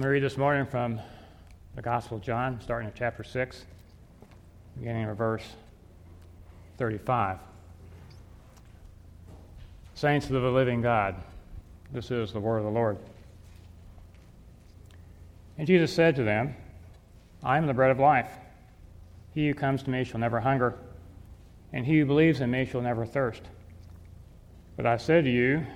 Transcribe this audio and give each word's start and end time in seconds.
I'm 0.00 0.04
going 0.04 0.12
to 0.12 0.14
read 0.14 0.22
this 0.22 0.38
morning 0.38 0.64
from 0.64 0.98
the 1.76 1.82
Gospel 1.82 2.16
of 2.16 2.22
John, 2.22 2.58
starting 2.62 2.88
at 2.88 2.94
chapter 2.94 3.22
6, 3.22 3.66
beginning 4.78 5.06
in 5.06 5.14
verse 5.14 5.44
35. 6.78 7.36
Saints 9.92 10.24
of 10.24 10.32
the 10.40 10.50
living 10.50 10.80
God, 10.80 11.16
this 11.92 12.10
is 12.10 12.32
the 12.32 12.40
word 12.40 12.56
of 12.56 12.64
the 12.64 12.70
Lord. 12.70 12.96
And 15.58 15.66
Jesus 15.66 15.92
said 15.92 16.16
to 16.16 16.22
them, 16.22 16.56
I 17.44 17.58
am 17.58 17.66
the 17.66 17.74
bread 17.74 17.90
of 17.90 17.98
life. 17.98 18.30
He 19.34 19.48
who 19.48 19.52
comes 19.52 19.82
to 19.82 19.90
me 19.90 20.04
shall 20.04 20.20
never 20.20 20.40
hunger, 20.40 20.78
and 21.74 21.84
he 21.84 21.98
who 21.98 22.06
believes 22.06 22.40
in 22.40 22.50
me 22.50 22.64
shall 22.64 22.80
never 22.80 23.04
thirst. 23.04 23.42
But 24.78 24.86
I 24.86 24.96
said 24.96 25.24
to 25.24 25.30
you 25.30 25.66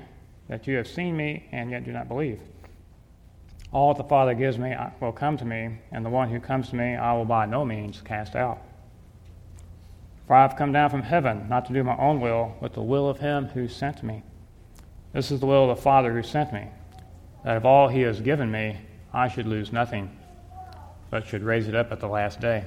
that 0.49 0.67
you 0.67 0.79
have 0.79 0.89
seen 0.89 1.15
me 1.15 1.47
and 1.53 1.71
yet 1.71 1.85
do 1.85 1.93
not 1.93 2.09
believe. 2.09 2.41
All 3.75 3.93
that 3.93 4.03
the 4.05 4.09
Father 4.09 4.35
gives 4.35 4.57
me 4.57 4.73
uh, 4.73 4.91
will 5.01 5.11
come 5.11 5.37
to 5.37 5.45
me, 5.45 5.81
and 5.91 6.07
the 6.07 6.11
one 6.11 6.31
who 6.31 6.39
comes 6.39 6.69
to 6.69 6.77
me 6.77 6.95
I 6.95 7.13
will 7.15 7.25
by 7.25 7.45
no 7.45 7.65
means 7.65 8.01
cast 8.03 8.37
out. 8.37 8.63
For 10.29 10.37
I 10.37 10.43
have 10.43 10.57
come 10.57 10.73
down 10.73 10.91
from 10.91 11.03
heaven, 11.03 11.49
not 11.49 11.67
to 11.67 11.73
do 11.73 11.83
my 11.83 11.97
own 11.97 12.21
will, 12.21 12.55
but 12.61 12.73
the 12.73 12.83
will 12.83 13.09
of 13.09 13.19
him 13.19 13.47
who 13.47 13.67
sent 13.67 14.05
me. 14.05 14.23
This 15.13 15.33
is 15.33 15.41
the 15.41 15.47
will 15.47 15.69
of 15.69 15.77
the 15.77 15.83
Father 15.83 16.13
who 16.13 16.23
sent 16.23 16.53
me, 16.53 16.69
that 17.45 17.57
of 17.57 17.67
all 17.67 17.89
he 17.89 18.03
has 18.03 18.21
given 18.21 18.49
me, 18.49 18.79
I 19.13 19.27
should 19.27 19.47
lose 19.47 19.73
nothing, 19.73 20.17
but 21.11 21.27
should 21.27 21.43
raise 21.43 21.67
it 21.67 21.75
up 21.75 21.91
at 21.91 21.99
the 21.99 22.07
last 22.07 22.41
day. 22.41 22.65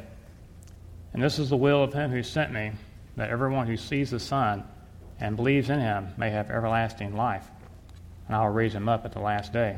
And 1.13 1.23
this 1.23 1.39
is 1.39 1.49
the 1.49 1.55
will 1.55 1.83
of 1.83 1.93
him 1.93 2.11
who 2.11 2.21
sent 2.21 2.51
me, 2.51 2.73
that 3.15 3.29
everyone 3.29 3.67
who 3.67 3.77
sees 3.77 4.11
the 4.11 4.19
Son 4.19 4.65
and 5.21 5.37
believes 5.37 5.69
in 5.69 5.79
him 5.79 6.09
may 6.17 6.31
have 6.31 6.51
everlasting 6.51 7.15
life, 7.15 7.49
and 8.27 8.35
I 8.35 8.41
will 8.41 8.53
raise 8.53 8.75
him 8.75 8.89
up 8.89 9.05
at 9.05 9.13
the 9.13 9.21
last 9.21 9.53
day. 9.53 9.77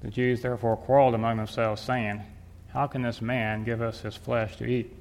The 0.00 0.10
Jews 0.10 0.42
therefore 0.42 0.76
quarreled 0.76 1.14
among 1.14 1.36
themselves, 1.36 1.82
saying, 1.82 2.22
How 2.68 2.86
can 2.86 3.02
this 3.02 3.20
man 3.20 3.64
give 3.64 3.82
us 3.82 4.00
his 4.00 4.16
flesh 4.16 4.56
to 4.56 4.64
eat? 4.64 4.94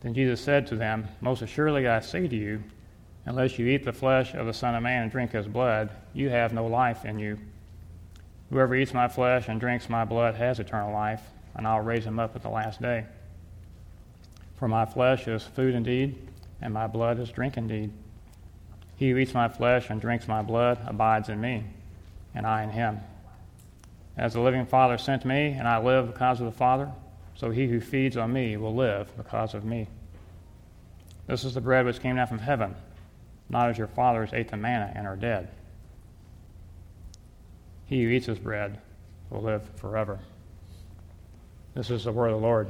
Then 0.00 0.14
Jesus 0.14 0.40
said 0.40 0.66
to 0.66 0.76
them, 0.76 1.08
Most 1.20 1.42
assuredly 1.42 1.86
I 1.86 2.00
say 2.00 2.26
to 2.26 2.36
you, 2.36 2.64
unless 3.24 3.58
you 3.58 3.68
eat 3.68 3.84
the 3.84 3.92
flesh 3.92 4.34
of 4.34 4.46
the 4.46 4.52
Son 4.52 4.74
of 4.74 4.82
Man 4.82 5.02
and 5.02 5.12
drink 5.12 5.30
his 5.30 5.46
blood, 5.46 5.90
you 6.12 6.30
have 6.30 6.52
no 6.52 6.66
life 6.66 7.04
in 7.04 7.20
you. 7.20 7.38
Whoever 8.50 8.74
eats 8.74 8.92
my 8.92 9.08
flesh 9.08 9.48
and 9.48 9.60
drinks 9.60 9.88
my 9.88 10.04
blood 10.04 10.34
has 10.34 10.58
eternal 10.58 10.92
life, 10.92 11.22
and 11.54 11.66
I'll 11.66 11.80
raise 11.80 12.04
him 12.04 12.18
up 12.18 12.34
at 12.34 12.42
the 12.42 12.48
last 12.48 12.82
day. 12.82 13.06
For 14.56 14.68
my 14.68 14.84
flesh 14.84 15.28
is 15.28 15.44
food 15.44 15.74
indeed, 15.74 16.16
and 16.60 16.74
my 16.74 16.86
blood 16.86 17.18
is 17.18 17.30
drink 17.30 17.56
indeed. 17.56 17.92
He 18.96 19.10
who 19.10 19.16
eats 19.16 19.34
my 19.34 19.48
flesh 19.48 19.88
and 19.88 20.00
drinks 20.00 20.28
my 20.28 20.42
blood 20.42 20.78
abides 20.86 21.28
in 21.28 21.40
me, 21.40 21.64
and 22.34 22.46
I 22.46 22.62
in 22.64 22.70
him. 22.70 23.00
As 24.16 24.34
the 24.34 24.40
living 24.40 24.66
Father 24.66 24.98
sent 24.98 25.24
me, 25.24 25.48
and 25.48 25.66
I 25.66 25.78
live 25.78 26.06
because 26.06 26.40
of 26.40 26.46
the 26.46 26.52
Father, 26.52 26.90
so 27.34 27.50
he 27.50 27.66
who 27.66 27.80
feeds 27.80 28.16
on 28.16 28.32
me 28.32 28.56
will 28.56 28.74
live 28.74 29.16
because 29.16 29.54
of 29.54 29.64
me. 29.64 29.88
This 31.26 31.44
is 31.44 31.54
the 31.54 31.60
bread 31.60 31.86
which 31.86 32.00
came 32.00 32.16
down 32.16 32.26
from 32.26 32.38
heaven, 32.38 32.74
not 33.48 33.70
as 33.70 33.78
your 33.78 33.86
fathers 33.86 34.30
ate 34.32 34.48
the 34.48 34.56
manna 34.56 34.92
and 34.94 35.06
are 35.06 35.16
dead. 35.16 35.48
He 37.86 38.02
who 38.02 38.10
eats 38.10 38.26
this 38.26 38.38
bread 38.38 38.78
will 39.30 39.42
live 39.42 39.68
forever. 39.76 40.18
This 41.74 41.90
is 41.90 42.04
the 42.04 42.12
word 42.12 42.28
of 42.28 42.40
the 42.40 42.46
Lord. 42.46 42.68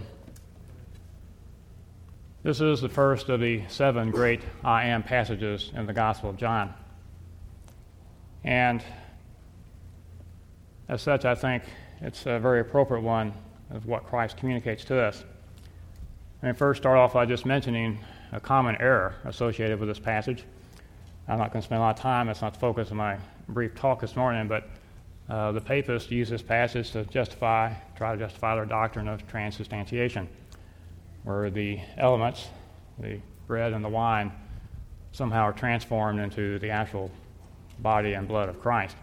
This 2.44 2.60
is 2.60 2.80
the 2.80 2.88
first 2.88 3.28
of 3.28 3.40
the 3.40 3.62
seven 3.68 4.10
great 4.10 4.42
I 4.64 4.86
am 4.86 5.02
passages 5.02 5.72
in 5.74 5.86
the 5.86 5.92
Gospel 5.92 6.30
of 6.30 6.36
John. 6.36 6.74
And 8.44 8.82
as 10.92 11.00
such, 11.00 11.24
I 11.24 11.34
think 11.34 11.62
it's 12.02 12.26
a 12.26 12.38
very 12.38 12.60
appropriate 12.60 13.00
one 13.00 13.32
of 13.70 13.86
what 13.86 14.04
Christ 14.04 14.36
communicates 14.36 14.84
to 14.84 15.00
us. 15.00 15.24
Me 16.42 16.52
first 16.52 16.82
start 16.82 16.98
off 16.98 17.14
by 17.14 17.24
just 17.24 17.46
mentioning 17.46 17.98
a 18.30 18.38
common 18.38 18.76
error 18.78 19.14
associated 19.24 19.80
with 19.80 19.88
this 19.88 19.98
passage. 19.98 20.44
I'm 21.28 21.38
not 21.38 21.50
going 21.50 21.62
to 21.62 21.66
spend 21.66 21.78
a 21.78 21.82
lot 21.82 21.96
of 21.96 22.02
time, 22.02 22.26
that's 22.26 22.42
not 22.42 22.52
the 22.52 22.60
focus 22.60 22.90
of 22.90 22.96
my 22.96 23.16
brief 23.48 23.74
talk 23.74 24.02
this 24.02 24.16
morning, 24.16 24.48
but 24.48 24.68
uh, 25.30 25.52
the 25.52 25.62
papists 25.62 26.10
use 26.10 26.28
this 26.28 26.42
passage 26.42 26.90
to 26.90 27.04
justify, 27.06 27.72
try 27.96 28.12
to 28.12 28.18
justify 28.18 28.54
their 28.54 28.66
doctrine 28.66 29.08
of 29.08 29.26
transubstantiation, 29.26 30.28
where 31.24 31.48
the 31.48 31.80
elements, 31.96 32.48
the 32.98 33.18
bread 33.46 33.72
and 33.72 33.82
the 33.82 33.88
wine, 33.88 34.30
somehow 35.12 35.44
are 35.44 35.54
transformed 35.54 36.20
into 36.20 36.58
the 36.58 36.68
actual 36.68 37.10
body 37.78 38.12
and 38.12 38.28
blood 38.28 38.50
of 38.50 38.60
Christ 38.60 38.94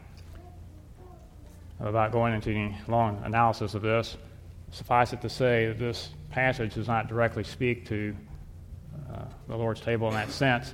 without 1.80 2.12
going 2.12 2.34
into 2.34 2.52
any 2.52 2.78
long 2.88 3.22
analysis 3.24 3.74
of 3.74 3.82
this, 3.82 4.18
suffice 4.72 5.14
it 5.14 5.22
to 5.22 5.30
say 5.30 5.68
that 5.68 5.80
this 5.80 6.10
passage 6.30 6.76
does 6.76 6.88
not 6.88 7.08
directly 7.08 7.44
speak 7.44 7.88
to 7.88 8.16
uh, 9.12 9.24
the 9.48 9.56
Lord's 9.56 9.82
table 9.82 10.08
in 10.08 10.14
that 10.14 10.30
sense. 10.30 10.74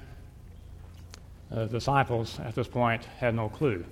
The 1.49 1.67
disciples 1.67 2.39
at 2.39 2.55
this 2.55 2.67
point 2.67 3.05
had 3.19 3.35
no 3.35 3.49
clue 3.49 3.85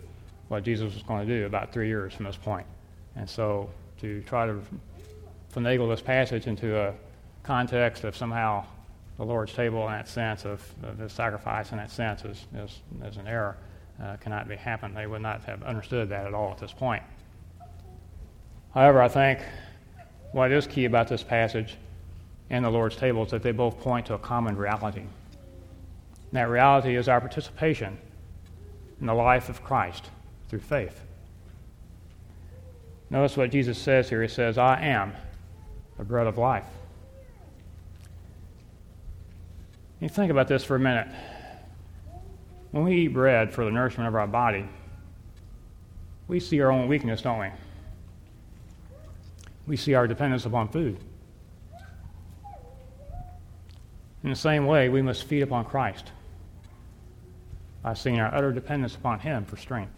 what 0.47 0.63
Jesus 0.63 0.94
was 0.94 1.03
going 1.03 1.25
to 1.25 1.40
do 1.40 1.46
about 1.46 1.72
three 1.72 1.88
years 1.88 2.13
from 2.13 2.25
this 2.25 2.35
point. 2.35 2.66
And 3.16 3.30
so 3.30 3.69
to 4.01 4.22
try 4.24 4.47
to 4.47 4.59
finagle 5.56 5.90
this 5.90 6.01
passage 6.01 6.47
into 6.47 6.78
a 6.80 6.94
context 7.44 8.03
of 8.03 8.18
somehow 8.18 8.66
the 9.18 9.24
Lord's 9.24 9.53
table 9.53 9.85
in 9.85 9.91
that 9.91 10.07
sense, 10.07 10.45
of, 10.45 10.62
of 10.84 10.97
the 10.97 11.07
sacrifice 11.07 11.72
in 11.72 11.78
that 11.78 11.91
sense, 11.91 12.25
is, 12.25 12.45
is, 12.56 12.80
is 13.06 13.18
an 13.18 13.28
error 13.28 13.56
uh, 14.01 14.17
cannot 14.17 14.47
be 14.47 14.55
happen. 14.55 14.93
They 14.93 15.07
would 15.07 15.21
not 15.21 15.43
have 15.43 15.63
understood 15.63 16.09
that 16.09 16.25
at 16.25 16.33
all 16.33 16.51
at 16.51 16.57
this 16.57 16.73
point. 16.73 17.03
However, 18.73 19.01
I 19.01 19.07
think 19.07 19.39
what 20.31 20.51
is 20.51 20.65
key 20.65 20.85
about 20.85 21.07
this 21.07 21.23
passage 21.23 21.75
and 22.49 22.65
the 22.65 22.69
Lord's 22.69 22.95
table 22.95 23.23
is 23.23 23.31
that 23.31 23.43
they 23.43 23.51
both 23.51 23.79
point 23.79 24.05
to 24.07 24.15
a 24.15 24.19
common 24.19 24.57
reality. 24.57 24.99
And 24.99 25.09
that 26.31 26.49
reality 26.49 26.95
is 26.95 27.07
our 27.07 27.19
participation 27.19 27.97
in 28.99 29.07
the 29.07 29.13
life 29.13 29.49
of 29.49 29.63
Christ 29.63 30.09
through 30.49 30.59
faith. 30.59 31.01
Notice 33.09 33.37
what 33.37 33.51
Jesus 33.51 33.77
says 33.77 34.09
here. 34.09 34.21
He 34.23 34.27
says, 34.27 34.57
I 34.57 34.81
am 34.81 35.13
the 35.97 36.03
bread 36.03 36.25
of 36.25 36.37
life. 36.37 36.65
You 39.99 40.09
think 40.09 40.31
about 40.31 40.47
this 40.47 40.63
for 40.63 40.75
a 40.75 40.79
minute. 40.79 41.07
When 42.73 42.85
we 42.85 42.95
eat 43.01 43.09
bread 43.09 43.53
for 43.53 43.66
the 43.66 43.69
nourishment 43.69 44.07
of 44.07 44.16
our 44.16 44.25
body, 44.25 44.67
we 46.28 46.39
see 46.39 46.59
our 46.59 46.72
own 46.72 46.88
weakness, 46.88 47.22
don't 47.22 47.38
we? 47.38 47.50
We 49.67 49.78
see 49.78 49.94
our 49.94 50.07
dependence 50.07 50.47
upon 50.47 50.69
food. 50.69 50.97
In 54.23 54.31
the 54.31 54.35
same 54.35 54.66
way, 54.66 54.89
we 54.89 55.03
must 55.03 55.25
feed 55.25 55.44
upon 55.44 55.66
Christ 55.66 56.12
by 57.83 57.94
seeing 57.94 58.19
our 58.19 58.33
utter 58.33 58.51
dependence 58.51 58.95
upon 58.95 59.19
Him 59.19 59.45
for 59.45 59.56
strength 59.56 59.94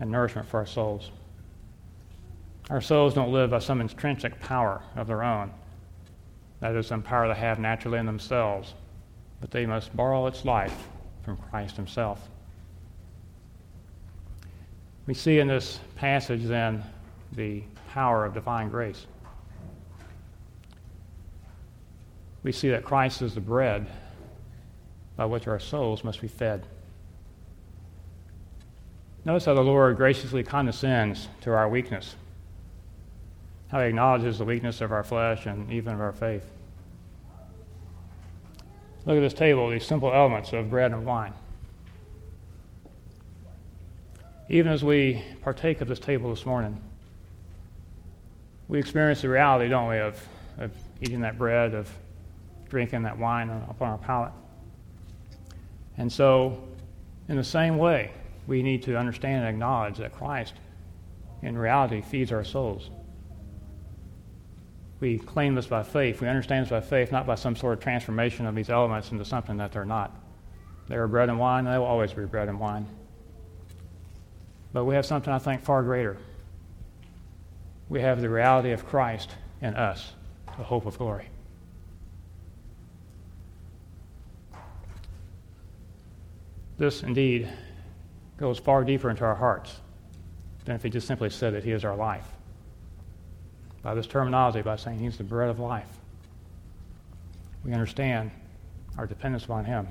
and 0.00 0.10
nourishment 0.10 0.48
for 0.48 0.56
our 0.56 0.66
souls. 0.66 1.10
Our 2.70 2.80
souls 2.80 3.12
don't 3.12 3.30
live 3.30 3.50
by 3.50 3.58
some 3.58 3.82
intrinsic 3.82 4.40
power 4.40 4.80
of 4.96 5.06
their 5.06 5.22
own, 5.22 5.50
that 6.60 6.74
is, 6.74 6.86
some 6.86 7.02
power 7.02 7.28
they 7.28 7.38
have 7.38 7.58
naturally 7.58 7.98
in 7.98 8.06
themselves 8.06 8.72
but 9.40 9.50
they 9.50 9.66
must 9.66 9.94
borrow 9.96 10.26
its 10.26 10.44
life 10.44 10.88
from 11.22 11.36
Christ 11.36 11.76
Himself. 11.76 12.28
We 15.06 15.14
see 15.14 15.38
in 15.38 15.48
this 15.48 15.80
passage 15.96 16.44
then 16.44 16.82
the 17.32 17.62
power 17.90 18.24
of 18.24 18.34
divine 18.34 18.68
grace. 18.68 19.06
We 22.42 22.52
see 22.52 22.70
that 22.70 22.84
Christ 22.84 23.22
is 23.22 23.34
the 23.34 23.40
bread 23.40 23.86
by 25.16 25.24
which 25.24 25.46
our 25.46 25.58
souls 25.58 26.04
must 26.04 26.20
be 26.20 26.28
fed. 26.28 26.66
Notice 29.24 29.46
how 29.46 29.54
the 29.54 29.60
Lord 29.60 29.96
graciously 29.96 30.42
condescends 30.42 31.28
to 31.42 31.52
our 31.52 31.68
weakness, 31.68 32.14
how 33.68 33.80
He 33.80 33.88
acknowledges 33.88 34.38
the 34.38 34.44
weakness 34.44 34.80
of 34.80 34.92
our 34.92 35.02
flesh 35.02 35.46
and 35.46 35.70
even 35.72 35.94
of 35.94 36.00
our 36.00 36.12
faith. 36.12 36.44
Look 39.08 39.16
at 39.16 39.20
this 39.20 39.34
table, 39.34 39.70
these 39.70 39.86
simple 39.86 40.12
elements 40.12 40.52
of 40.52 40.70
bread 40.70 40.92
and 40.92 41.04
wine. 41.04 41.32
even 44.48 44.72
as 44.72 44.82
we 44.82 45.22
partake 45.42 45.80
of 45.80 45.88
this 45.88 45.98
table 45.98 46.30
this 46.30 46.46
morning, 46.46 46.80
we 48.66 48.78
experience 48.78 49.22
the 49.22 49.28
reality, 49.28 49.68
don't 49.68 49.88
we, 49.88 49.98
of, 49.98 50.22
of 50.58 50.70
eating 51.00 51.20
that 51.20 51.38
bread, 51.38 51.74
of 51.74 51.90
drinking 52.68 53.02
that 53.02 53.18
wine 53.18 53.50
upon 53.68 53.90
our 53.90 53.98
palate. 53.98 54.32
And 55.98 56.10
so, 56.10 56.62
in 57.28 57.36
the 57.36 57.44
same 57.44 57.76
way, 57.76 58.12
we 58.46 58.62
need 58.62 58.82
to 58.84 58.96
understand 58.96 59.44
and 59.44 59.48
acknowledge 59.48 59.98
that 59.98 60.12
Christ, 60.12 60.54
in 61.42 61.56
reality, 61.56 62.00
feeds 62.00 62.32
our 62.32 62.44
souls. 62.44 62.90
We 65.00 65.18
claim 65.18 65.54
this 65.54 65.66
by 65.66 65.82
faith. 65.82 66.20
We 66.20 66.28
understand 66.28 66.66
this 66.66 66.70
by 66.70 66.80
faith, 66.80 67.12
not 67.12 67.26
by 67.26 67.36
some 67.36 67.54
sort 67.54 67.74
of 67.74 67.80
transformation 67.80 68.46
of 68.46 68.54
these 68.54 68.70
elements 68.70 69.12
into 69.12 69.24
something 69.24 69.56
that 69.58 69.72
they're 69.72 69.84
not. 69.84 70.14
They 70.88 70.96
are 70.96 71.06
bread 71.06 71.28
and 71.28 71.38
wine, 71.38 71.66
and 71.66 71.74
they 71.74 71.78
will 71.78 71.86
always 71.86 72.12
be 72.12 72.24
bread 72.24 72.48
and 72.48 72.58
wine. 72.58 72.86
But 74.72 74.84
we 74.84 74.94
have 74.94 75.06
something, 75.06 75.32
I 75.32 75.38
think, 75.38 75.62
far 75.62 75.82
greater. 75.82 76.16
We 77.88 78.00
have 78.00 78.20
the 78.20 78.28
reality 78.28 78.72
of 78.72 78.86
Christ 78.86 79.30
in 79.62 79.74
us, 79.74 80.12
the 80.56 80.64
hope 80.64 80.86
of 80.86 80.98
glory. 80.98 81.28
This 86.76 87.02
indeed 87.02 87.48
goes 88.36 88.58
far 88.58 88.84
deeper 88.84 89.10
into 89.10 89.24
our 89.24 89.34
hearts 89.34 89.80
than 90.64 90.76
if 90.76 90.82
he 90.82 90.90
just 90.90 91.06
simply 91.06 91.30
said 91.30 91.54
that 91.54 91.64
he 91.64 91.72
is 91.72 91.84
our 91.84 91.96
life. 91.96 92.26
By 93.88 93.94
this 93.94 94.06
terminology, 94.06 94.60
by 94.60 94.76
saying 94.76 94.98
he's 94.98 95.16
the 95.16 95.24
bread 95.24 95.48
of 95.48 95.60
life, 95.60 95.88
we 97.64 97.72
understand 97.72 98.30
our 98.98 99.06
dependence 99.06 99.46
upon 99.46 99.64
him. 99.64 99.88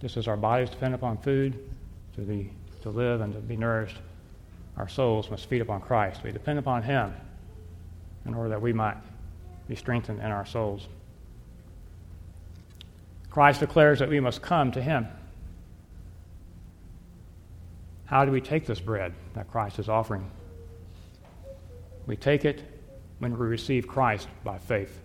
Just 0.00 0.16
as 0.16 0.28
our 0.28 0.36
bodies 0.38 0.70
depend 0.70 0.94
upon 0.94 1.18
food 1.18 1.58
to, 2.14 2.22
be, 2.22 2.50
to 2.80 2.88
live 2.88 3.20
and 3.20 3.34
to 3.34 3.40
be 3.40 3.54
nourished, 3.54 3.98
our 4.78 4.88
souls 4.88 5.28
must 5.30 5.44
feed 5.44 5.60
upon 5.60 5.82
Christ. 5.82 6.22
We 6.24 6.32
depend 6.32 6.58
upon 6.58 6.84
him 6.84 7.12
in 8.24 8.32
order 8.32 8.48
that 8.48 8.62
we 8.62 8.72
might 8.72 8.96
be 9.68 9.76
strengthened 9.76 10.20
in 10.20 10.30
our 10.30 10.46
souls. 10.46 10.88
Christ 13.28 13.60
declares 13.60 13.98
that 13.98 14.08
we 14.08 14.20
must 14.20 14.40
come 14.40 14.72
to 14.72 14.80
him. 14.80 15.06
How 18.06 18.24
do 18.24 18.32
we 18.32 18.40
take 18.40 18.64
this 18.64 18.80
bread 18.80 19.12
that 19.34 19.50
Christ 19.50 19.78
is 19.78 19.90
offering? 19.90 20.30
We 22.06 22.16
take 22.16 22.46
it 22.46 22.70
when 23.18 23.38
we 23.38 23.46
receive 23.46 23.86
Christ 23.86 24.28
by 24.42 24.58
faith. 24.58 25.00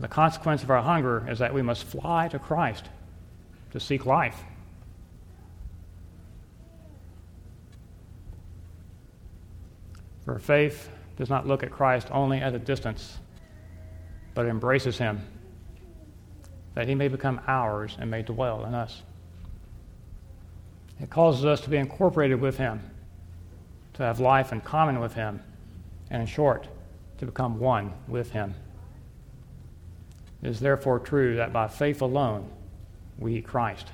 The 0.00 0.08
consequence 0.08 0.62
of 0.62 0.70
our 0.70 0.82
hunger 0.82 1.26
is 1.30 1.38
that 1.38 1.54
we 1.54 1.62
must 1.62 1.84
fly 1.84 2.28
to 2.28 2.38
Christ 2.38 2.88
to 3.70 3.80
seek 3.80 4.04
life. 4.04 4.42
For 10.24 10.38
faith 10.38 10.88
does 11.16 11.30
not 11.30 11.46
look 11.46 11.62
at 11.62 11.70
Christ 11.70 12.08
only 12.10 12.38
at 12.38 12.54
a 12.54 12.58
distance, 12.58 13.18
but 14.34 14.46
embraces 14.46 14.98
him, 14.98 15.20
that 16.74 16.88
he 16.88 16.94
may 16.94 17.08
become 17.08 17.40
ours 17.46 17.96
and 17.98 18.10
may 18.10 18.22
dwell 18.22 18.64
in 18.64 18.74
us. 18.74 19.02
It 21.00 21.10
causes 21.10 21.44
us 21.44 21.60
to 21.62 21.70
be 21.70 21.76
incorporated 21.76 22.40
with 22.40 22.56
him, 22.56 22.80
to 23.94 24.02
have 24.02 24.20
life 24.20 24.52
in 24.52 24.60
common 24.60 25.00
with 25.00 25.14
him, 25.14 25.42
and 26.12 26.20
in 26.20 26.26
short, 26.26 26.68
to 27.18 27.26
become 27.26 27.58
one 27.58 27.92
with 28.06 28.30
him. 28.30 28.54
It 30.42 30.50
is 30.50 30.60
therefore 30.60 31.00
true 31.00 31.36
that 31.36 31.52
by 31.52 31.68
faith 31.68 32.02
alone 32.02 32.48
we 33.18 33.36
eat 33.36 33.46
Christ, 33.46 33.88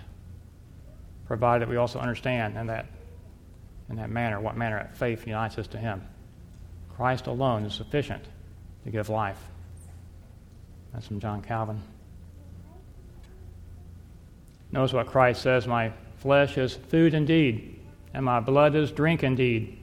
provided 1.27 1.63
that 1.63 1.71
we 1.71 1.77
also 1.77 2.01
understand 2.01 2.57
in 2.57 2.67
that, 2.67 2.87
in 3.89 3.97
that 3.97 4.11
manner 4.11 4.41
what 4.41 4.57
manner 4.57 4.91
faith 4.95 5.27
unites 5.27 5.59
us 5.59 5.69
to 5.69 5.79
him. 5.79 6.03
Christ 6.97 7.29
alone 7.29 7.65
is 7.65 7.75
sufficient 7.75 8.25
to 8.85 8.91
give 8.91 9.09
life. 9.09 9.41
That's 10.93 11.07
from 11.07 11.21
John 11.21 11.41
Calvin. 11.41 11.81
Notice 14.73 14.93
what 14.93 15.07
Christ 15.07 15.43
says 15.43 15.69
My 15.69 15.93
flesh 16.17 16.59
is 16.59 16.75
food 16.75 17.15
indeed, 17.15 17.79
and 18.13 18.25
my 18.25 18.41
blood 18.41 18.75
is 18.75 18.91
drink 18.91 19.23
indeed. 19.23 19.78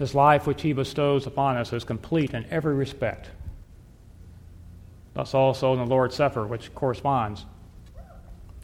This 0.00 0.14
life 0.14 0.46
which 0.46 0.62
he 0.62 0.72
bestows 0.72 1.26
upon 1.26 1.58
us 1.58 1.74
is 1.74 1.84
complete 1.84 2.32
in 2.32 2.46
every 2.50 2.74
respect. 2.74 3.28
Thus, 5.12 5.34
also 5.34 5.74
in 5.74 5.78
the 5.78 5.84
Lord's 5.84 6.14
Supper, 6.14 6.46
which 6.46 6.74
corresponds 6.74 7.44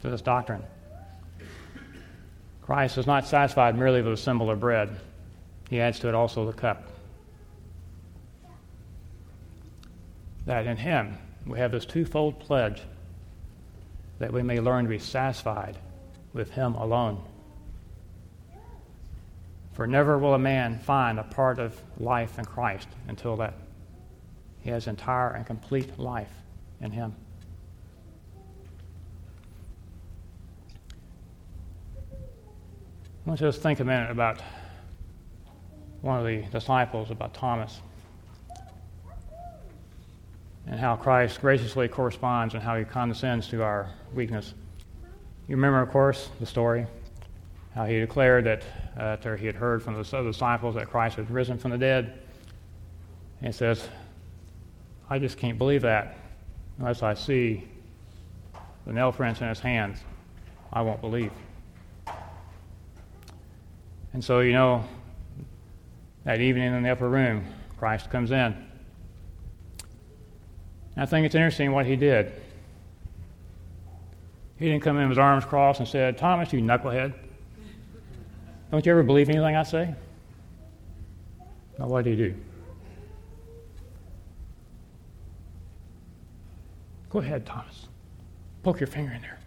to 0.01 0.09
this 0.09 0.23
doctrine. 0.23 0.63
Christ 2.63 2.97
is 2.97 3.05
not 3.05 3.27
satisfied 3.27 3.77
merely 3.77 4.01
with 4.01 4.13
a 4.13 4.17
symbol 4.17 4.49
of 4.49 4.59
bread, 4.59 4.89
he 5.69 5.79
adds 5.79 5.99
to 5.99 6.07
it 6.07 6.15
also 6.15 6.43
the 6.43 6.53
cup. 6.53 6.89
That 10.47 10.65
in 10.65 10.77
him 10.77 11.19
we 11.45 11.59
have 11.59 11.71
this 11.71 11.85
twofold 11.85 12.39
pledge 12.39 12.81
that 14.17 14.33
we 14.33 14.41
may 14.41 14.59
learn 14.59 14.85
to 14.85 14.89
be 14.89 14.97
satisfied 14.97 15.77
with 16.33 16.49
him 16.49 16.73
alone. 16.73 17.21
For 19.77 19.85
never 19.85 20.17
will 20.17 20.33
a 20.33 20.39
man 20.39 20.79
find 20.79 21.19
a 21.19 21.23
part 21.23 21.59
of 21.59 21.79
life 21.99 22.39
in 22.39 22.45
Christ 22.45 22.87
until 23.07 23.35
that 23.35 23.53
he 24.59 24.71
has 24.71 24.87
entire 24.87 25.29
and 25.29 25.45
complete 25.45 25.99
life 25.99 26.31
in 26.81 26.89
him. 26.89 27.13
Let's 33.27 33.39
just 33.39 33.61
think 33.61 33.79
a 33.79 33.83
minute 33.83 34.09
about 34.09 34.41
one 36.01 36.17
of 36.17 36.25
the 36.25 36.41
disciples, 36.51 37.11
about 37.11 37.35
Thomas, 37.35 37.79
and 40.65 40.79
how 40.79 40.95
Christ 40.95 41.39
graciously 41.39 41.87
corresponds 41.87 42.55
and 42.55 42.63
how 42.63 42.75
he 42.77 42.83
condescends 42.83 43.47
to 43.49 43.61
our 43.61 43.91
weakness. 44.11 44.55
You 45.47 45.55
remember, 45.55 45.83
of 45.83 45.91
course, 45.91 46.31
the 46.39 46.47
story 46.47 46.87
how 47.77 47.85
he 47.85 47.99
declared 47.99 48.43
that 48.43 48.63
uh, 48.97 49.01
after 49.01 49.37
he 49.37 49.45
had 49.45 49.53
heard 49.53 49.83
from 49.83 49.93
the 49.93 50.01
disciples 50.01 50.73
that 50.73 50.89
Christ 50.89 51.15
had 51.17 51.29
risen 51.29 51.59
from 51.59 51.69
the 51.69 51.77
dead. 51.77 52.05
And 53.39 53.45
he 53.45 53.51
says, 53.51 53.87
I 55.11 55.19
just 55.19 55.37
can't 55.37 55.59
believe 55.59 55.83
that. 55.83 56.17
Unless 56.79 57.03
I 57.03 57.13
see 57.13 57.67
the 58.87 58.93
nail 58.93 59.11
prints 59.11 59.41
in 59.41 59.47
his 59.47 59.59
hands, 59.59 59.99
I 60.73 60.81
won't 60.81 61.01
believe. 61.01 61.31
And 64.13 64.23
so, 64.23 64.39
you 64.39 64.53
know, 64.53 64.83
that 66.23 66.41
evening 66.41 66.73
in 66.73 66.81
the 66.81 66.89
upper 66.89 67.07
room, 67.07 67.45
Christ 67.77 68.09
comes 68.09 68.31
in. 68.31 68.37
And 68.37 68.55
I 70.97 71.05
think 71.05 71.27
it's 71.27 71.35
interesting 71.35 71.73
what 71.73 71.85
he 71.85 71.95
did. 71.95 72.33
He 74.57 74.65
didn't 74.65 74.81
come 74.81 74.97
in 74.97 75.03
with 75.03 75.11
his 75.11 75.19
arms 75.19 75.45
crossed 75.45 75.79
and 75.79 75.87
said, 75.87 76.17
Thomas, 76.17 76.51
you 76.51 76.59
knucklehead. 76.59 77.13
Don't 78.71 78.85
you 78.85 78.91
ever 78.91 79.03
believe 79.03 79.29
anything 79.29 79.55
I 79.55 79.63
say? 79.63 79.95
Now, 81.79 81.87
what 81.87 82.03
do 82.03 82.09
you 82.09 82.15
do? 82.15 82.35
Go 87.09 87.19
ahead, 87.19 87.45
Thomas. 87.45 87.87
Poke 88.63 88.79
your 88.79 88.87
finger 88.87 89.13
in 89.13 89.21
there. 89.21 89.39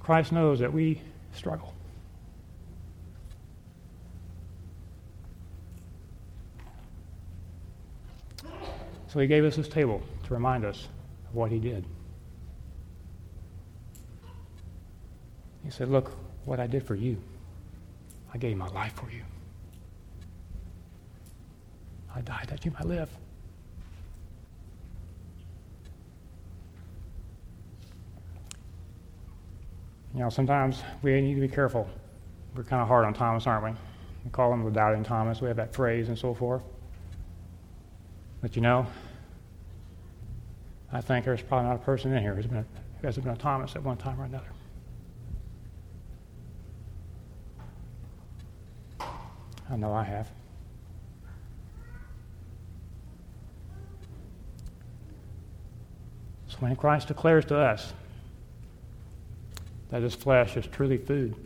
Christ 0.00 0.32
knows 0.32 0.58
that 0.58 0.72
we 0.72 1.00
struggle. 1.32 1.72
So 9.06 9.18
he 9.20 9.26
gave 9.28 9.44
us 9.44 9.56
this 9.56 9.68
table 9.68 10.02
to 10.24 10.34
remind 10.34 10.64
us 10.64 10.88
of 11.30 11.36
what 11.36 11.50
he 11.50 11.58
did. 11.58 11.84
He 15.64 15.70
said, 15.70 15.88
Look 15.88 16.12
what 16.44 16.60
I 16.60 16.66
did 16.66 16.84
for 16.86 16.94
you. 16.94 17.16
I 18.32 18.38
gave 18.38 18.56
my 18.56 18.68
life 18.68 18.92
for 18.94 19.10
you. 19.10 19.22
I 22.14 22.20
died 22.22 22.46
that 22.48 22.64
you 22.64 22.72
might 22.72 22.86
live. 22.86 23.08
You 30.14 30.20
know, 30.20 30.28
sometimes 30.28 30.82
we 31.02 31.20
need 31.20 31.34
to 31.34 31.40
be 31.40 31.48
careful. 31.48 31.88
We're 32.54 32.64
kind 32.64 32.82
of 32.82 32.88
hard 32.88 33.04
on 33.04 33.14
Thomas, 33.14 33.46
aren't 33.46 33.64
we? 33.64 33.70
We 34.24 34.30
call 34.32 34.52
him 34.52 34.64
the 34.64 34.70
doubting 34.70 35.04
Thomas. 35.04 35.40
We 35.40 35.46
have 35.48 35.56
that 35.56 35.72
phrase 35.72 36.08
and 36.08 36.18
so 36.18 36.34
forth. 36.34 36.64
But 38.40 38.56
you 38.56 38.62
know, 38.62 38.86
I 40.92 41.00
think 41.00 41.24
there's 41.24 41.42
probably 41.42 41.68
not 41.68 41.76
a 41.76 41.84
person 41.84 42.12
in 42.12 42.22
here 42.22 42.34
who's 42.34 42.46
been 42.46 42.64
who 43.00 43.06
hasn't 43.06 43.24
been 43.24 43.34
a 43.34 43.38
Thomas 43.38 43.76
at 43.76 43.82
one 43.82 43.96
time 43.96 44.20
or 44.20 44.24
another. 44.24 44.50
I 49.70 49.76
know 49.76 49.92
I 49.92 50.02
have. 50.02 50.28
So 56.48 56.56
when 56.58 56.74
Christ 56.74 57.08
declares 57.08 57.44
to 57.46 57.56
us 57.56 57.92
that 59.90 60.02
his 60.02 60.14
flesh 60.14 60.56
is 60.56 60.66
truly 60.66 60.98
food. 60.98 61.36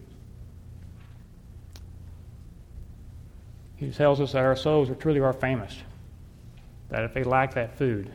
He 3.76 3.90
tells 3.90 4.20
us 4.20 4.32
that 4.32 4.44
our 4.44 4.56
souls 4.56 4.88
are 4.88 4.94
truly 4.94 5.20
our 5.20 5.32
famous, 5.32 5.76
that 6.88 7.04
if 7.04 7.12
they 7.12 7.24
lack 7.24 7.54
that 7.54 7.76
food, 7.76 8.10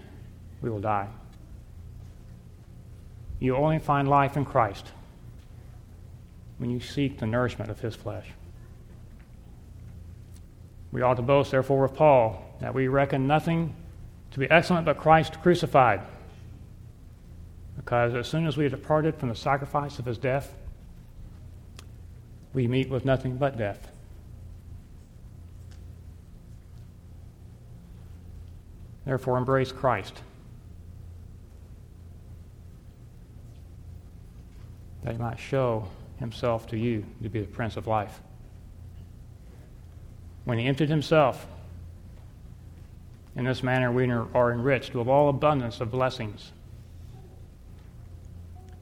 we 0.62 0.70
will 0.70 0.80
die. 0.80 1.08
You 3.40 3.56
only 3.56 3.80
find 3.80 4.08
life 4.08 4.36
in 4.36 4.46
Christ 4.46 4.86
when 6.58 6.70
you 6.70 6.80
seek 6.80 7.20
the 7.20 7.26
nourishment 7.26 7.72
of 7.72 7.80
his 7.80 7.96
flesh. 7.96 8.28
We 10.92 11.02
ought 11.02 11.16
to 11.16 11.22
boast, 11.22 11.52
therefore, 11.52 11.84
with 11.84 11.94
Paul, 11.94 12.44
that 12.60 12.74
we 12.74 12.88
reckon 12.88 13.28
nothing 13.28 13.76
to 14.32 14.40
be 14.40 14.50
excellent 14.50 14.86
but 14.86 14.98
Christ 14.98 15.42
crucified. 15.42 16.02
Because 17.78 18.14
as 18.14 18.28
soon 18.28 18.46
as 18.46 18.58
we 18.58 18.66
have 18.66 18.74
departed 18.74 19.16
from 19.16 19.30
the 19.30 19.36
sacrifice 19.36 20.00
of 20.00 20.06
his 20.06 20.18
death, 20.18 20.54
we 22.54 22.68
meet 22.68 22.90
with 22.90 23.06
nothing 23.06 23.38
but 23.38 23.58
death. 23.58 23.92
Therefore, 29.06 29.38
embrace 29.38 29.72
Christ. 29.72 30.22
That 35.10 35.16
he 35.16 35.24
might 35.24 35.40
show 35.40 35.88
himself 36.20 36.68
to 36.68 36.78
you 36.78 37.04
to 37.24 37.30
be 37.30 37.40
the 37.40 37.48
Prince 37.48 37.78
of 37.78 37.88
Life. 37.88 38.22
When 40.46 40.60
he 40.60 40.68
emptied 40.68 40.90
himself, 40.90 41.48
in 43.36 43.44
this 43.44 43.64
manner 43.64 43.92
we 43.92 44.08
are 44.12 44.52
enriched 44.52 44.94
with 44.94 45.08
all 45.08 45.28
abundance 45.30 45.82
of 45.82 45.90
blessings. 45.90 46.52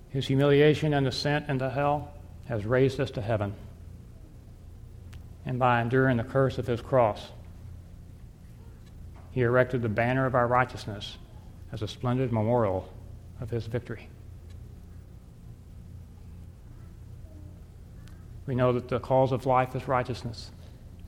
His 0.09 0.27
humiliation 0.27 0.93
and 0.93 1.05
descent 1.05 1.47
into 1.47 1.69
hell 1.69 2.11
has 2.49 2.65
raised 2.65 2.99
us 2.99 3.11
to 3.11 3.21
heaven. 3.21 3.53
And 5.45 5.57
by 5.57 5.79
enduring 5.79 6.17
the 6.17 6.25
curse 6.25 6.57
of 6.57 6.67
his 6.67 6.81
cross, 6.81 7.25
he 9.31 9.43
erected 9.43 9.81
the 9.81 9.87
banner 9.87 10.25
of 10.25 10.35
our 10.35 10.45
righteousness 10.45 11.17
as 11.71 11.81
a 11.81 11.87
splendid 11.87 12.33
memorial 12.33 12.91
of 13.39 13.49
his 13.49 13.65
victory. 13.67 14.09
We 18.47 18.55
know 18.55 18.71
that 18.71 18.87
the 18.87 18.99
cause 18.99 19.33
of 19.33 19.45
life 19.45 19.75
is 19.75 19.87
righteousness, 19.87 20.51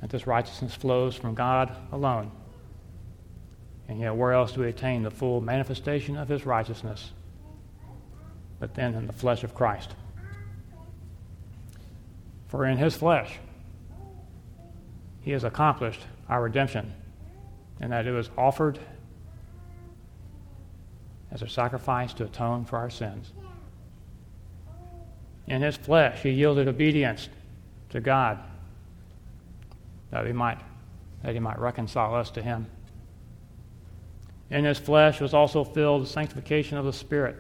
that 0.02 0.10
this 0.10 0.28
righteousness 0.28 0.76
flows 0.76 1.16
from 1.16 1.34
God 1.34 1.76
alone. 1.92 2.32
And 3.88 4.00
yet, 4.00 4.16
where 4.16 4.34
else 4.34 4.52
do 4.52 4.62
we 4.62 4.68
attain 4.68 5.02
the 5.02 5.10
full 5.10 5.42
manifestation 5.42 6.18
of 6.18 6.28
his 6.28 6.46
righteousness? 6.46 7.12
But 8.60 8.76
then 8.76 8.94
in 8.94 9.08
the 9.08 9.14
flesh 9.14 9.44
of 9.44 9.56
Christ. 9.56 9.96
For 12.50 12.66
in 12.66 12.78
his 12.78 12.96
flesh, 12.96 13.40
he 15.22 15.32
has 15.32 15.44
accomplished 15.44 16.02
our 16.28 16.44
redemption, 16.44 16.94
and 17.80 17.92
that 17.94 18.06
it 18.06 18.12
was 18.12 18.30
offered 18.38 18.80
as 21.32 21.42
a 21.42 21.48
sacrifice 21.48 22.14
to 22.16 22.26
atone 22.26 22.66
for 22.66 22.78
our 22.78 22.90
sins. 22.90 23.32
In 25.50 25.64
his 25.64 25.76
flesh, 25.76 26.22
he 26.22 26.30
yielded 26.30 26.68
obedience 26.68 27.28
to 27.90 28.00
God 28.00 28.40
that 30.12 30.26
he 30.26 30.32
might, 30.32 30.60
that 31.24 31.34
he 31.34 31.40
might 31.40 31.60
reconcile 31.60 32.16
us 32.16 32.30
to 32.32 32.42
him. 32.42 32.68
In 34.52 34.64
his 34.64 34.78
flesh 34.80 35.20
was 35.20 35.34
also 35.34 35.64
filled 35.64 36.04
the 36.04 36.08
sanctification 36.08 36.78
of 36.78 36.86
the 36.86 36.94
Spirit. 36.94 37.36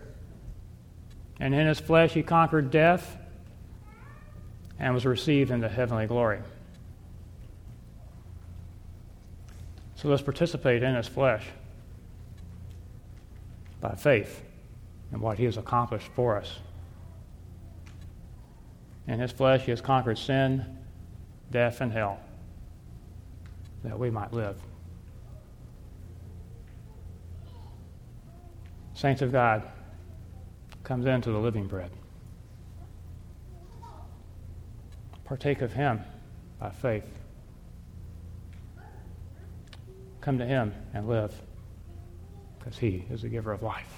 And 1.39 1.53
in 1.53 1.67
his 1.67 1.79
flesh 1.79 2.13
he 2.13 2.23
conquered 2.23 2.71
death 2.71 3.17
and 4.79 4.93
was 4.93 5.05
received 5.05 5.51
into 5.51 5.69
heavenly 5.69 6.07
glory. 6.07 6.39
So 9.95 10.07
let's 10.07 10.21
participate 10.21 10.81
in 10.81 10.95
his 10.95 11.07
flesh 11.07 11.45
by 13.81 13.95
faith 13.95 14.43
in 15.11 15.19
what 15.19 15.37
he 15.37 15.45
has 15.45 15.57
accomplished 15.57 16.09
for 16.15 16.37
us. 16.37 16.59
In 19.09 19.17
his 19.19 19.31
flesh, 19.31 19.63
he 19.63 19.71
has 19.71 19.81
conquered 19.81 20.19
sin, 20.19 20.63
death, 21.49 21.81
and 21.81 21.91
hell, 21.91 22.19
that 23.83 23.97
we 23.97 24.11
might 24.11 24.31
live. 24.31 24.55
Saints 28.93 29.23
of 29.23 29.31
God, 29.31 29.63
comes 30.83 31.07
into 31.07 31.31
the 31.31 31.39
living 31.39 31.65
bread. 31.65 31.89
Partake 35.25 35.63
of 35.63 35.73
him 35.73 36.01
by 36.59 36.69
faith. 36.69 37.09
Come 40.21 40.37
to 40.37 40.45
him 40.45 40.71
and 40.93 41.07
live, 41.07 41.33
because 42.59 42.77
he 42.77 43.05
is 43.09 43.23
the 43.23 43.29
giver 43.29 43.51
of 43.53 43.63
life. 43.63 43.91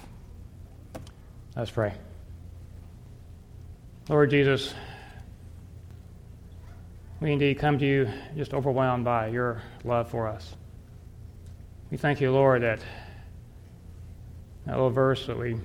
Let's 1.54 1.70
pray. 1.70 1.92
Lord 4.08 4.30
Jesus, 4.30 4.72
we 7.22 7.30
indeed 7.30 7.56
come 7.56 7.78
to 7.78 7.86
you 7.86 8.08
just 8.36 8.52
overwhelmed 8.52 9.04
by 9.04 9.28
your 9.28 9.62
love 9.84 10.10
for 10.10 10.26
us. 10.26 10.56
We 11.88 11.96
thank 11.96 12.20
you, 12.20 12.32
Lord, 12.32 12.62
that 12.62 12.80
that 14.66 14.72
little 14.72 14.90
verse 14.90 15.26
that 15.26 15.38
we 15.38 15.56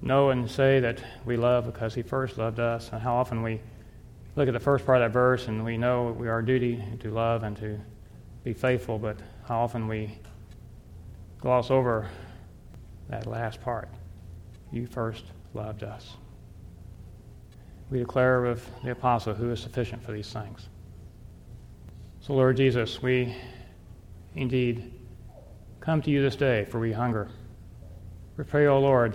know 0.00 0.30
and 0.30 0.50
say 0.50 0.80
that 0.80 1.02
we 1.26 1.36
love 1.36 1.66
because 1.66 1.94
he 1.94 2.00
first 2.00 2.38
loved 2.38 2.60
us, 2.60 2.90
and 2.92 3.02
how 3.02 3.14
often 3.14 3.42
we 3.42 3.60
look 4.36 4.48
at 4.48 4.54
the 4.54 4.60
first 4.60 4.86
part 4.86 5.02
of 5.02 5.12
that 5.12 5.12
verse 5.12 5.48
and 5.48 5.64
we 5.64 5.76
know 5.76 6.16
we 6.18 6.28
are 6.28 6.40
duty 6.40 6.82
to 7.00 7.10
love 7.10 7.42
and 7.42 7.56
to 7.58 7.78
be 8.42 8.54
faithful, 8.54 8.98
but 8.98 9.18
how 9.46 9.60
often 9.60 9.86
we 9.86 10.18
gloss 11.40 11.70
over 11.70 12.08
that 13.10 13.26
last 13.26 13.60
part. 13.60 13.88
You 14.72 14.86
first 14.86 15.24
loved 15.52 15.82
us 15.82 16.16
we 17.90 17.98
declare 17.98 18.42
with 18.42 18.68
the 18.82 18.90
apostle 18.90 19.34
who 19.34 19.50
is 19.50 19.60
sufficient 19.60 20.02
for 20.02 20.12
these 20.12 20.32
things. 20.32 20.68
So, 22.20 22.32
Lord 22.32 22.56
Jesus, 22.56 23.02
we 23.02 23.34
indeed 24.34 24.92
come 25.80 26.00
to 26.02 26.10
you 26.10 26.22
this 26.22 26.36
day, 26.36 26.64
for 26.64 26.80
we 26.80 26.92
hunger. 26.92 27.28
We 28.36 28.44
pray, 28.44 28.66
O 28.66 28.80
Lord, 28.80 29.14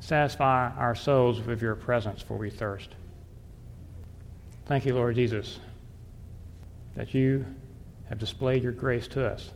satisfy 0.00 0.70
our 0.70 0.94
souls 0.94 1.40
with 1.40 1.60
your 1.60 1.74
presence, 1.74 2.22
for 2.22 2.36
we 2.36 2.50
thirst. 2.50 2.88
Thank 4.64 4.86
you, 4.86 4.94
Lord 4.94 5.14
Jesus, 5.14 5.60
that 6.94 7.12
you 7.12 7.44
have 8.08 8.18
displayed 8.18 8.62
your 8.62 8.72
grace 8.72 9.06
to 9.08 9.26
us. 9.26 9.50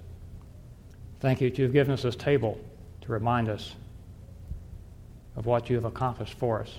Thank 1.20 1.40
you 1.40 1.48
that 1.48 1.58
you 1.58 1.64
have 1.64 1.72
given 1.72 1.94
us 1.94 2.02
this 2.02 2.16
table 2.16 2.60
to 3.00 3.12
remind 3.12 3.48
us 3.48 3.74
of 5.36 5.46
what 5.46 5.70
you 5.70 5.76
have 5.76 5.84
accomplished 5.84 6.34
for 6.34 6.60
us. 6.60 6.78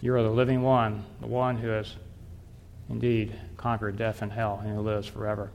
You 0.00 0.14
are 0.14 0.22
the 0.22 0.30
living 0.30 0.62
one, 0.62 1.04
the 1.20 1.26
one 1.26 1.56
who 1.56 1.68
has 1.68 1.94
indeed 2.88 3.34
conquered 3.56 3.96
death 3.96 4.22
and 4.22 4.32
hell 4.32 4.60
and 4.62 4.74
who 4.74 4.80
lives 4.80 5.08
forever. 5.08 5.50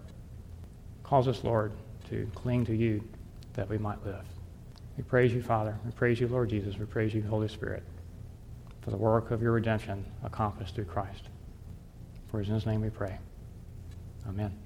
Cause 1.04 1.28
us, 1.28 1.44
Lord, 1.44 1.72
to 2.10 2.30
cling 2.36 2.66
to 2.66 2.76
you 2.76 3.04
that 3.54 3.70
we 3.70 3.78
might 3.78 4.04
live. 4.06 4.26
We 4.98 5.04
praise 5.04 5.34
you, 5.34 5.42
Father. 5.42 5.78
We 5.86 5.92
praise 5.92 6.20
you, 6.20 6.28
Lord 6.28 6.50
Jesus. 6.50 6.78
We 6.78 6.86
praise 6.86 7.14
you, 7.14 7.24
Holy 7.24 7.48
Spirit, 7.48 7.84
for 8.82 8.92
the 8.92 8.98
work 8.98 9.32
of 9.32 9.42
your 9.42 9.54
redemption 9.54 10.06
accomplished 10.24 10.76
through 10.76 10.86
Christ. 10.86 11.30
For 12.28 12.42
his 12.42 12.66
name 12.66 12.82
we 12.82 12.90
pray. 12.90 13.18
Amen. 14.28 14.63